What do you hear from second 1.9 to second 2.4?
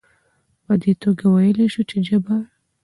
ژبه